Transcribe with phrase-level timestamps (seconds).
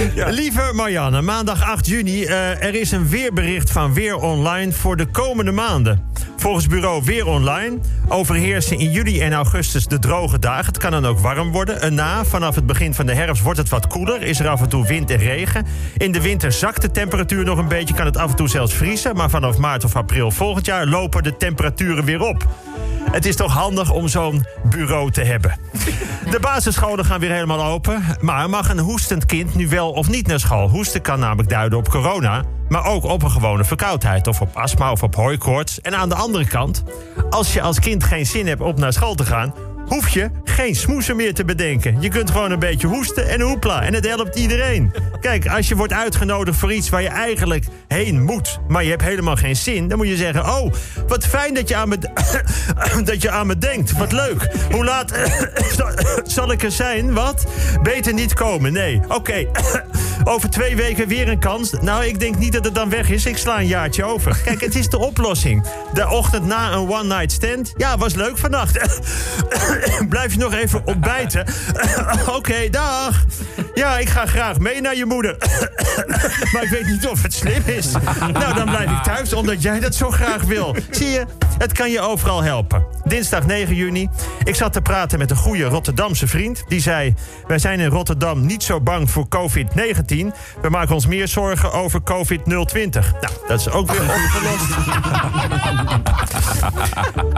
[0.40, 2.24] Lieve Marianne, maandag 8 juni.
[2.24, 6.04] eh, er is een weerbericht van Weer Online voor de komende maanden.
[6.36, 7.78] Volgens bureau Weer Online
[8.08, 10.66] overheersen in juli en augustus de droge dagen.
[10.66, 11.80] Het kan dan ook warm worden.
[11.80, 14.22] En na, vanaf het begin van de herfst wordt het wat koeler.
[14.22, 15.66] Is er af en toe wind en regen.
[15.96, 17.94] In de winter zakt de temperatuur nog een beetje.
[17.94, 19.16] Kan het af en toe zelfs vriezen.
[19.16, 22.48] Maar vanaf maart of april volgend jaar lopen de temperaturen weer op.
[23.02, 25.58] Het is toch handig om zo'n bureau te hebben.
[26.30, 28.02] De basisscholen gaan weer helemaal open.
[28.20, 30.68] Maar mag een hoestend kind nu wel of niet naar school?
[30.68, 32.42] Hoesten kan namelijk duiden op corona.
[32.68, 34.26] Maar ook op een gewone verkoudheid.
[34.26, 35.80] Of op astma of op hooikoorts.
[35.80, 36.82] En aan de andere kant,
[37.30, 39.54] als je als kind geen zin hebt om naar school te gaan
[39.90, 42.00] hoef je geen smoesen meer te bedenken.
[42.00, 43.82] Je kunt gewoon een beetje hoesten en hoepla.
[43.82, 44.92] En het helpt iedereen.
[45.20, 48.58] Kijk, als je wordt uitgenodigd voor iets waar je eigenlijk heen moet...
[48.68, 50.44] maar je hebt helemaal geen zin, dan moet je zeggen...
[50.44, 50.72] oh,
[51.08, 51.98] wat fijn dat je aan me,
[53.04, 53.92] dat je aan me denkt.
[53.92, 54.50] Wat leuk.
[54.70, 55.12] Hoe laat
[56.36, 57.12] zal ik er zijn?
[57.12, 57.46] Wat?
[57.82, 59.00] Beter niet komen, nee.
[59.08, 59.46] Oké,
[60.24, 61.72] over twee weken weer een kans.
[61.80, 63.26] Nou, ik denk niet dat het dan weg is.
[63.26, 64.40] Ik sla een jaartje over.
[64.44, 65.64] Kijk, het is de oplossing.
[65.94, 67.72] De ochtend na een one-night stand.
[67.76, 68.78] Ja, was leuk vannacht.
[70.08, 71.46] Blijf je nog even ontbijten?
[72.36, 73.24] Oké, dag.
[73.74, 75.36] Ja, ik ga graag mee naar je moeder.
[76.52, 77.92] maar ik weet niet of het slim is.
[78.32, 80.76] Nou, dan blijf ik thuis, omdat jij dat zo graag wil.
[80.90, 81.24] Zie je,
[81.58, 82.84] het kan je overal helpen.
[83.04, 84.08] Dinsdag 9 juni.
[84.44, 86.64] Ik zat te praten met een goede Rotterdamse vriend.
[86.68, 87.14] Die zei,
[87.46, 90.09] wij zijn in Rotterdam niet zo bang voor COVID-19.
[90.10, 92.44] We maken ons meer zorgen over COVID-020.
[92.44, 94.76] Nou, dat is ook weer opgelost.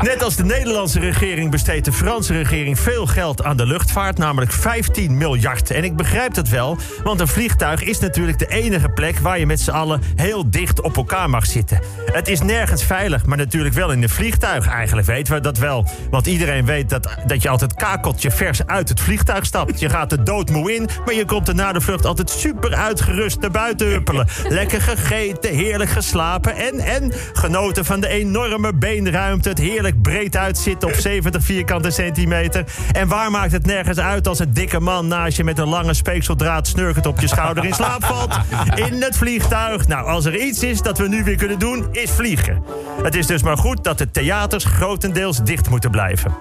[0.02, 4.52] Net als de Nederlandse regering besteedt de Franse regering veel geld aan de luchtvaart, namelijk
[4.52, 5.70] 15 miljard.
[5.70, 9.46] En ik begrijp dat wel, want een vliegtuig is natuurlijk de enige plek waar je
[9.46, 11.80] met z'n allen heel dicht op elkaar mag zitten.
[12.12, 14.68] Het is nergens veilig, maar natuurlijk wel in een vliegtuig.
[14.68, 18.88] Eigenlijk weten we dat wel, want iedereen weet dat, dat je altijd kakeltje vers uit
[18.88, 19.80] het vliegtuig stapt.
[19.80, 23.40] Je gaat er doodmoe in, maar je komt er na de vlucht altijd super uitgerust
[23.40, 24.26] naar buiten huppelen.
[24.48, 29.48] Lekker gegeten, heerlijk geslapen en, en genoten van de enorme beenruimte.
[29.48, 32.64] Het heerlijk breed uitzitten op 70 vierkante centimeter.
[32.92, 35.94] En waar maakt het nergens uit als een dikke man naast je met een lange
[35.94, 38.34] speekseldraad snurkend op je schouder in slaap valt?
[38.74, 39.86] In het vliegtuig.
[39.86, 42.62] Nou, als er iets is dat we nu weer kunnen doen, is vliegen.
[43.02, 46.34] Het is dus maar goed dat de theaters grotendeels dicht moeten blijven.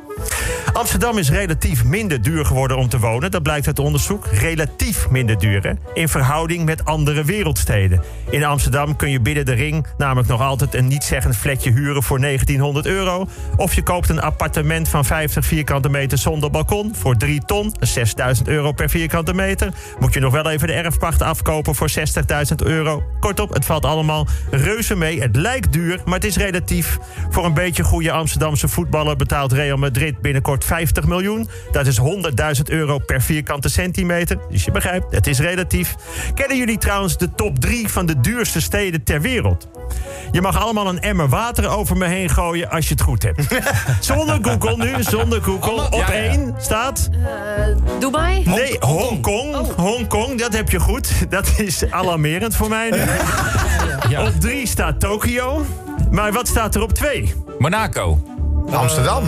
[0.73, 3.31] Amsterdam is relatief minder duur geworden om te wonen.
[3.31, 4.25] Dat blijkt uit onderzoek.
[4.27, 5.77] Relatief minder duur?
[5.93, 8.03] In verhouding met andere wereldsteden.
[8.29, 12.19] In Amsterdam kun je binnen de ring namelijk nog altijd een niet-zeggend flatje huren voor
[12.19, 13.27] 1900 euro.
[13.55, 17.73] Of je koopt een appartement van 50 vierkante meter zonder balkon voor 3 ton.
[17.79, 19.73] 6000 euro per vierkante meter.
[19.99, 23.03] Moet je nog wel even de erfpacht afkopen voor 60.000 euro.
[23.19, 25.21] Kortom, het valt allemaal reuze mee.
[25.21, 26.97] Het lijkt duur, maar het is relatief.
[27.29, 31.49] Voor een beetje goede Amsterdamse voetballer betaalt Real Madrid binnenkort 50 miljoen.
[31.71, 32.05] Dat is 100.000
[32.65, 34.37] euro per vierkante centimeter.
[34.49, 35.95] Dus je begrijpt, het is relatief.
[36.33, 39.67] Kennen jullie trouwens de top 3 van de duurste steden ter wereld?
[40.31, 43.47] Je mag allemaal een emmer water over me heen gooien als je het goed hebt.
[43.99, 45.85] zonder Google nu, zonder Google.
[45.89, 47.09] Op één staat...
[47.99, 48.43] Dubai?
[48.45, 49.55] Nee, Hongkong.
[49.75, 51.29] Hongkong, dat heb je goed.
[51.29, 52.99] Dat is alarmerend voor mij nu.
[54.27, 55.65] Op drie staat Tokio.
[56.11, 57.33] Maar wat staat er op twee?
[57.59, 58.19] Monaco.
[58.71, 59.23] Amsterdam.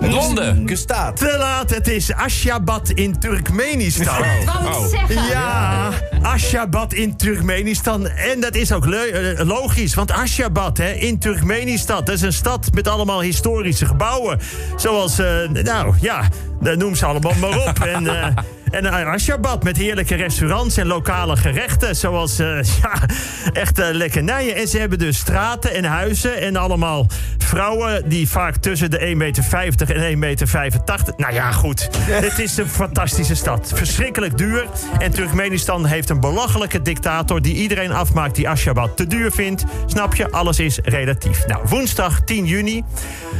[0.00, 0.68] Londen.
[0.68, 1.16] Gestaat.
[1.16, 4.24] Te laat, het is Ashgabat in Turkmenistan.
[4.44, 5.26] Wou het zeggen.
[5.28, 5.90] Ja,
[6.22, 8.08] Ashgabat in Turkmenistan.
[8.08, 12.04] En dat is ook eh, logisch, want Ashgabat hè, in Turkmenistan...
[12.04, 14.38] dat is een stad met allemaal historische gebouwen.
[14.76, 16.28] Zoals, eh, nou ja,
[16.60, 17.78] noem ze allemaal maar op.
[17.96, 18.26] En, eh,
[18.70, 21.96] en eh, Ashgabat met heerlijke restaurants en lokale gerechten.
[21.96, 22.92] Zoals, eh, ja,
[23.52, 24.54] echt lekkernijen.
[24.54, 27.06] En ze hebben dus straten en huizen en allemaal
[27.46, 28.08] vrouwen...
[28.08, 30.48] die vaak tussen de 1,50 meter en 1,85 meter...
[31.16, 31.88] Nou ja, goed.
[32.26, 33.72] Het is een fantastische stad.
[33.74, 34.66] Verschrikkelijk duur.
[34.98, 37.42] En Turkmenistan heeft een belachelijke dictator...
[37.42, 39.64] die iedereen afmaakt die Ashgabat te duur vindt.
[39.86, 40.30] Snap je?
[40.30, 41.46] Alles is relatief.
[41.46, 42.84] Nou, woensdag 10 juni.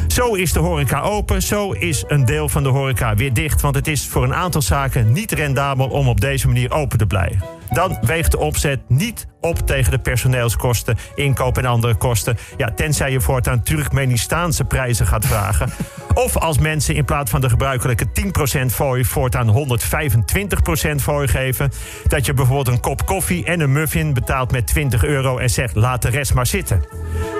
[0.06, 1.42] Zo is de horeca open.
[1.42, 3.60] Zo is een deel van de horeca weer dicht.
[3.60, 5.88] Want het is voor een aantal zaken niet rendabel...
[5.88, 7.42] om op deze manier open te blijven.
[7.70, 12.38] Dan weegt de opzet niet op tegen de personeelskosten, inkoop en andere kosten.
[12.56, 15.70] Ja, tenzij je voortaan Turkmenistaanse prijzen gaat vragen.
[16.14, 18.06] Of als mensen in plaats van de gebruikelijke
[18.64, 21.72] 10% fooi voortaan 125% fooi geven.
[22.06, 25.74] Dat je bijvoorbeeld een kop koffie en een muffin betaalt met 20 euro en zegt
[25.74, 26.84] laat de rest maar zitten.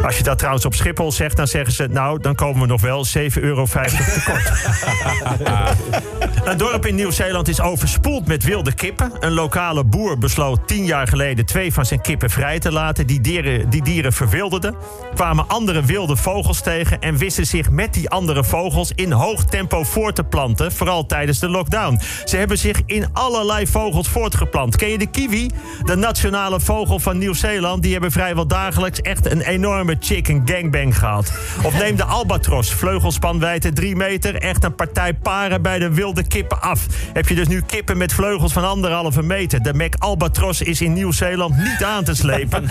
[0.03, 2.81] Als je dat trouwens op Schiphol zegt, dan zeggen ze nou, dan komen we nog
[2.81, 3.13] wel 7,50
[3.43, 4.53] euro tekort.
[6.45, 9.13] Een dorp in Nieuw-Zeeland is overspoeld met wilde kippen.
[9.21, 13.07] Een lokale boer besloot tien jaar geleden twee van zijn kippen vrij te laten.
[13.07, 14.75] Die dieren, die dieren verwilderden,
[15.15, 19.83] kwamen andere wilde vogels tegen en wisten zich met die andere vogels in hoog tempo
[19.83, 22.01] voort te planten, vooral tijdens de lockdown.
[22.25, 24.77] Ze hebben zich in allerlei vogels voortgeplant.
[24.77, 25.51] Ken je de kiwi?
[25.85, 27.83] De nationale vogel van Nieuw-Zeeland.
[27.83, 31.33] Die hebben vrijwel dagelijks echt een enorme chicken gangbang gehad.
[31.63, 36.61] Of neem de albatros, vleugelspanwijdte 3 meter, echt een partij paren bij de wilde kippen
[36.61, 36.87] af.
[37.13, 39.63] Heb je dus nu kippen met vleugels van anderhalve meter.
[39.63, 42.65] De Mac Albatros is in Nieuw-Zeeland niet aan te slepen.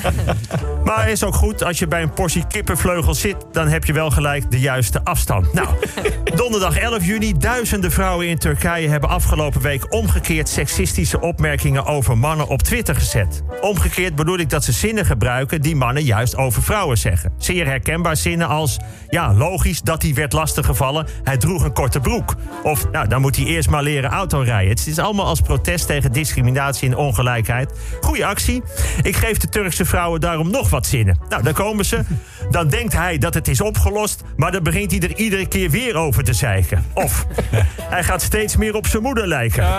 [0.83, 3.35] Maar is ook goed, als je bij een portie kippenvleugels zit...
[3.51, 5.53] dan heb je wel gelijk de juiste afstand.
[5.53, 5.67] Nou,
[6.35, 7.33] donderdag 11 juni.
[7.37, 9.93] Duizenden vrouwen in Turkije hebben afgelopen week...
[9.93, 13.43] omgekeerd seksistische opmerkingen over mannen op Twitter gezet.
[13.61, 15.61] Omgekeerd bedoel ik dat ze zinnen gebruiken...
[15.61, 17.33] die mannen juist over vrouwen zeggen.
[17.37, 18.79] Zeer herkenbaar zinnen als...
[19.09, 21.07] ja, logisch dat hij werd lastiggevallen.
[21.23, 22.35] Hij droeg een korte broek.
[22.63, 24.69] Of, nou, dan moet hij eerst maar leren autorijden.
[24.69, 27.25] Het is allemaal als protest tegen discriminatie en ongelijkheid.
[28.01, 28.63] Goeie actie.
[29.01, 31.19] Ik geef de Turkse vrouwen daarom nog wat zinnen.
[31.30, 32.00] Nou, daar komen ze.
[32.50, 35.95] Dan denkt hij dat het is opgelost, maar dan begint hij er iedere keer weer
[35.95, 36.86] over te zeiken.
[36.94, 37.25] Of
[37.94, 39.66] hij gaat steeds meer op zijn moeder lijken.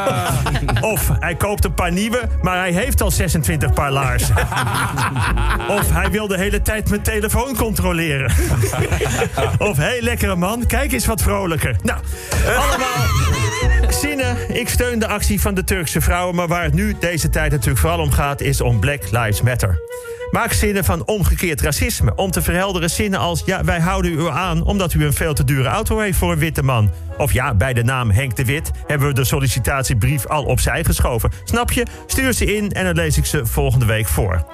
[0.81, 4.35] Of hij koopt een paar nieuwe, maar hij heeft al 26 paar laarzen.
[5.79, 8.31] Of hij wil de hele tijd mijn telefoon controleren.
[9.59, 11.77] Of hé, hey, lekkere man, kijk eens wat vrolijker.
[11.83, 12.01] Nou,
[12.47, 13.36] allemaal
[13.95, 14.37] zinnen.
[14.57, 17.79] Ik steun de actie van de Turkse vrouwen, maar waar het nu deze tijd natuurlijk
[17.79, 19.79] vooral om gaat, is om Black Lives Matter.
[20.31, 22.15] Maak zinnen van omgekeerd racisme.
[22.15, 23.43] Om te verhelderen zinnen als...
[23.45, 26.39] ja, wij houden u aan omdat u een veel te dure auto heeft voor een
[26.39, 26.91] witte man.
[27.19, 31.31] Of ja, bij de naam Henk de Wit hebben we de sollicitatiebrief al opzij geschoven.
[31.45, 31.87] Snap je?
[32.07, 34.45] Stuur ze in en dan lees ik ze volgende week voor.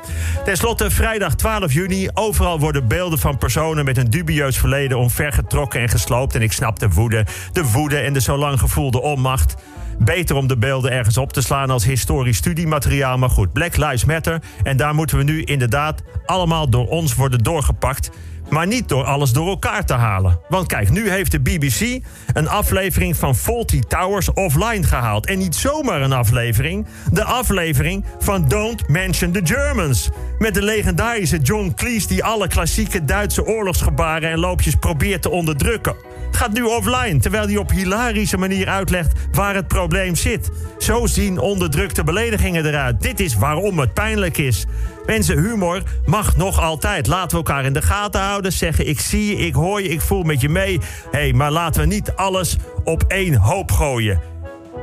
[0.45, 2.09] Ten slotte, vrijdag 12 juni.
[2.15, 4.99] Overal worden beelden van personen met een dubieus verleden...
[4.99, 6.35] omvergetrokken en gesloopt.
[6.35, 9.55] En ik snap de woede, de woede en de zo lang gevoelde onmacht
[9.99, 13.19] beter om de beelden ergens op te slaan als historisch studiemateriaal.
[13.19, 14.43] Maar goed, Black Lives Matter.
[14.63, 18.11] En daar moeten we nu inderdaad allemaal door ons worden doorgepakt.
[18.53, 20.39] Maar niet door alles door elkaar te halen.
[20.49, 25.27] Want kijk, nu heeft de BBC een aflevering van Faulty Towers offline gehaald.
[25.27, 26.87] En niet zomaar een aflevering.
[27.13, 30.09] De aflevering van Don't Mention the Germans.
[30.39, 35.95] Met de legendarische John Cleese die alle klassieke Duitse oorlogsgebaren en loopjes probeert te onderdrukken
[36.43, 40.51] gaat nu offline, terwijl hij op hilarische manier uitlegt waar het probleem zit.
[40.79, 43.01] Zo zien onderdrukte beledigingen eruit.
[43.01, 44.67] Dit is waarom het pijnlijk is.
[45.07, 47.07] Mensen, humor mag nog altijd.
[47.07, 48.53] Laten we elkaar in de gaten houden.
[48.53, 50.81] Zeggen ik zie je, ik hoor je, ik voel met je mee.
[51.11, 54.21] Hé, hey, maar laten we niet alles op één hoop gooien.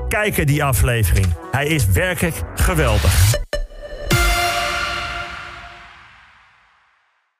[0.07, 1.27] Kijken die aflevering.
[1.51, 3.47] Hij is werkelijk geweldig.